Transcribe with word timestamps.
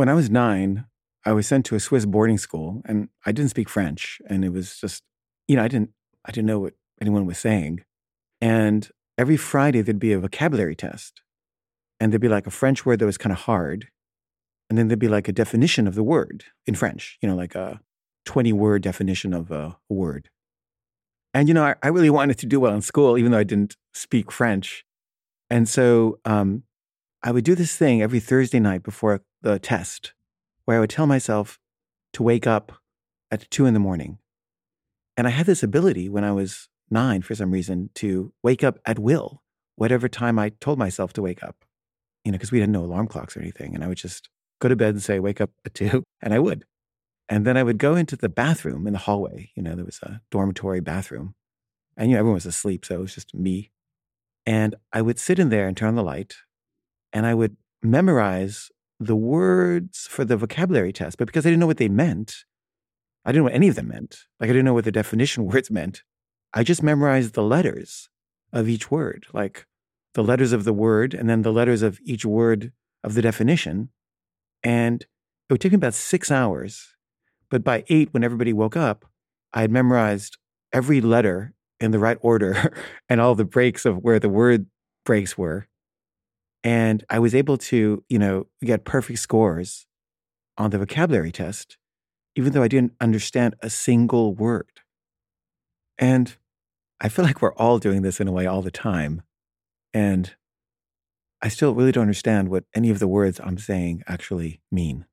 When 0.00 0.08
I 0.08 0.14
was 0.14 0.30
nine, 0.30 0.86
I 1.26 1.32
was 1.32 1.46
sent 1.46 1.66
to 1.66 1.74
a 1.74 1.78
Swiss 1.78 2.06
boarding 2.06 2.38
school 2.38 2.80
and 2.86 3.10
I 3.26 3.32
didn't 3.32 3.50
speak 3.50 3.68
French. 3.68 4.18
And 4.30 4.46
it 4.46 4.48
was 4.48 4.78
just, 4.78 5.02
you 5.46 5.56
know, 5.56 5.62
I 5.62 5.68
didn't, 5.68 5.90
I 6.24 6.32
didn't 6.32 6.46
know 6.46 6.58
what 6.58 6.72
anyone 7.02 7.26
was 7.26 7.36
saying. 7.36 7.80
And 8.40 8.88
every 9.18 9.36
Friday 9.36 9.82
there'd 9.82 9.98
be 9.98 10.14
a 10.14 10.18
vocabulary 10.18 10.74
test. 10.74 11.20
And 12.00 12.10
there'd 12.10 12.22
be 12.22 12.30
like 12.30 12.46
a 12.46 12.50
French 12.50 12.86
word 12.86 13.00
that 13.00 13.04
was 13.04 13.18
kind 13.18 13.30
of 13.30 13.40
hard. 13.40 13.88
And 14.70 14.78
then 14.78 14.88
there'd 14.88 14.98
be 14.98 15.06
like 15.06 15.28
a 15.28 15.32
definition 15.32 15.86
of 15.86 15.94
the 15.94 16.02
word 16.02 16.44
in 16.66 16.74
French, 16.74 17.18
you 17.20 17.28
know, 17.28 17.36
like 17.36 17.54
a 17.54 17.78
20 18.24 18.54
word 18.54 18.80
definition 18.80 19.34
of 19.34 19.50
a 19.50 19.76
word. 19.90 20.30
And, 21.34 21.46
you 21.46 21.52
know, 21.52 21.64
I, 21.64 21.74
I 21.82 21.88
really 21.88 22.08
wanted 22.08 22.38
to 22.38 22.46
do 22.46 22.58
well 22.58 22.72
in 22.72 22.80
school, 22.80 23.18
even 23.18 23.32
though 23.32 23.38
I 23.38 23.44
didn't 23.44 23.76
speak 23.92 24.32
French. 24.32 24.82
And 25.50 25.68
so 25.68 26.20
um, 26.24 26.62
I 27.22 27.32
would 27.32 27.44
do 27.44 27.54
this 27.54 27.76
thing 27.76 28.00
every 28.00 28.20
Thursday 28.20 28.60
night 28.60 28.82
before 28.82 29.20
the 29.42 29.58
test 29.58 30.12
where 30.64 30.76
I 30.76 30.80
would 30.80 30.90
tell 30.90 31.06
myself 31.06 31.58
to 32.12 32.22
wake 32.22 32.46
up 32.46 32.72
at 33.30 33.50
two 33.50 33.66
in 33.66 33.74
the 33.74 33.80
morning. 33.80 34.18
And 35.16 35.26
I 35.26 35.30
had 35.30 35.46
this 35.46 35.62
ability 35.62 36.08
when 36.08 36.24
I 36.24 36.32
was 36.32 36.68
nine, 36.90 37.22
for 37.22 37.34
some 37.34 37.50
reason, 37.50 37.90
to 37.96 38.32
wake 38.42 38.64
up 38.64 38.78
at 38.84 38.98
will, 38.98 39.42
whatever 39.76 40.08
time 40.08 40.38
I 40.38 40.50
told 40.60 40.78
myself 40.78 41.12
to 41.14 41.22
wake 41.22 41.42
up, 41.42 41.64
you 42.24 42.32
know, 42.32 42.36
because 42.36 42.52
we 42.52 42.60
had 42.60 42.70
no 42.70 42.84
alarm 42.84 43.06
clocks 43.06 43.36
or 43.36 43.40
anything. 43.40 43.74
And 43.74 43.84
I 43.84 43.86
would 43.88 43.98
just 43.98 44.28
go 44.60 44.68
to 44.68 44.76
bed 44.76 44.94
and 44.94 45.02
say, 45.02 45.20
wake 45.20 45.40
up 45.40 45.50
at 45.64 45.74
two, 45.74 46.04
and 46.22 46.34
I 46.34 46.38
would. 46.38 46.64
And 47.28 47.46
then 47.46 47.56
I 47.56 47.62
would 47.62 47.78
go 47.78 47.94
into 47.94 48.16
the 48.16 48.28
bathroom 48.28 48.86
in 48.86 48.92
the 48.92 48.98
hallway. 48.98 49.50
You 49.54 49.62
know, 49.62 49.76
there 49.76 49.84
was 49.84 50.00
a 50.02 50.20
dormitory 50.30 50.80
bathroom. 50.80 51.34
And, 51.96 52.10
you 52.10 52.16
know, 52.16 52.20
everyone 52.20 52.34
was 52.34 52.46
asleep. 52.46 52.84
So 52.84 52.96
it 52.96 53.00
was 53.00 53.14
just 53.14 53.34
me. 53.34 53.70
And 54.46 54.74
I 54.92 55.00
would 55.00 55.18
sit 55.18 55.38
in 55.38 55.48
there 55.48 55.68
and 55.68 55.76
turn 55.76 55.90
on 55.90 55.94
the 55.94 56.02
light. 56.02 56.34
And 57.12 57.26
I 57.26 57.34
would 57.34 57.56
memorize 57.82 58.70
the 59.00 59.16
words 59.16 60.06
for 60.06 60.24
the 60.26 60.36
vocabulary 60.36 60.92
test, 60.92 61.16
but 61.16 61.26
because 61.26 61.46
I 61.46 61.48
didn't 61.48 61.60
know 61.60 61.66
what 61.66 61.78
they 61.78 61.88
meant, 61.88 62.44
I 63.24 63.32
didn't 63.32 63.40
know 63.40 63.44
what 63.44 63.54
any 63.54 63.68
of 63.68 63.74
them 63.74 63.88
meant. 63.88 64.24
Like 64.38 64.50
I 64.50 64.52
didn't 64.52 64.66
know 64.66 64.74
what 64.74 64.84
the 64.84 64.92
definition 64.92 65.46
words 65.46 65.70
meant. 65.70 66.02
I 66.52 66.62
just 66.62 66.82
memorized 66.82 67.34
the 67.34 67.42
letters 67.42 68.10
of 68.52 68.68
each 68.68 68.90
word, 68.90 69.26
like 69.32 69.66
the 70.14 70.22
letters 70.22 70.52
of 70.52 70.64
the 70.64 70.72
word 70.72 71.14
and 71.14 71.30
then 71.30 71.42
the 71.42 71.52
letters 71.52 71.82
of 71.82 71.98
each 72.04 72.24
word 72.24 72.72
of 73.02 73.14
the 73.14 73.22
definition. 73.22 73.88
And 74.62 75.02
it 75.02 75.52
would 75.52 75.60
take 75.60 75.72
me 75.72 75.76
about 75.76 75.94
six 75.94 76.30
hours. 76.30 76.94
But 77.48 77.64
by 77.64 77.84
eight, 77.88 78.12
when 78.12 78.22
everybody 78.22 78.52
woke 78.52 78.76
up, 78.76 79.06
I 79.52 79.62
had 79.62 79.70
memorized 79.70 80.36
every 80.72 81.00
letter 81.00 81.54
in 81.80 81.90
the 81.90 81.98
right 81.98 82.18
order 82.20 82.72
and 83.08 83.20
all 83.20 83.34
the 83.34 83.44
breaks 83.44 83.86
of 83.86 83.98
where 83.98 84.18
the 84.18 84.28
word 84.28 84.66
breaks 85.04 85.38
were. 85.38 85.66
And 86.62 87.04
I 87.08 87.18
was 87.18 87.34
able 87.34 87.56
to, 87.58 88.04
you 88.08 88.18
know, 88.18 88.46
get 88.62 88.84
perfect 88.84 89.18
scores 89.18 89.86
on 90.58 90.70
the 90.70 90.78
vocabulary 90.78 91.32
test, 91.32 91.78
even 92.36 92.52
though 92.52 92.62
I 92.62 92.68
didn't 92.68 92.92
understand 93.00 93.54
a 93.60 93.70
single 93.70 94.34
word. 94.34 94.80
And 95.98 96.36
I 97.00 97.08
feel 97.08 97.24
like 97.24 97.40
we're 97.40 97.54
all 97.54 97.78
doing 97.78 98.02
this 98.02 98.20
in 98.20 98.28
a 98.28 98.32
way 98.32 98.46
all 98.46 98.62
the 98.62 98.70
time. 98.70 99.22
And 99.94 100.34
I 101.42 101.48
still 101.48 101.74
really 101.74 101.92
don't 101.92 102.02
understand 102.02 102.48
what 102.50 102.64
any 102.74 102.90
of 102.90 102.98
the 102.98 103.08
words 103.08 103.40
I'm 103.42 103.58
saying 103.58 104.02
actually 104.06 104.60
mean. 104.70 105.06